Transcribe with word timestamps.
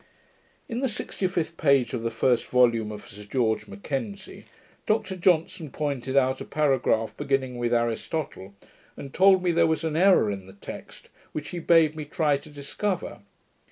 In 0.67 0.79
the 0.79 0.87
65th 0.87 1.57
page 1.57 1.93
of 1.93 2.01
the 2.01 2.09
first 2.09 2.47
volume 2.47 2.91
of 2.91 3.07
Sir 3.07 3.23
George 3.23 3.67
Mackenzie, 3.67 4.45
Dr 4.87 5.15
Johnson 5.15 5.69
pointed 5.69 6.17
out 6.17 6.41
a 6.41 6.43
paragraph 6.45 7.15
beginning 7.15 7.59
with 7.59 7.71
'Aristotle', 7.71 8.55
and 8.97 9.13
told 9.13 9.43
me 9.43 9.51
there 9.51 9.67
was 9.67 9.83
an 9.83 9.95
error 9.95 10.31
in 10.31 10.47
the 10.47 10.53
text, 10.53 11.09
which 11.33 11.49
he 11.49 11.59
bade 11.59 11.95
me 11.95 12.05
try 12.05 12.35
to 12.37 12.49
discover. 12.49 13.19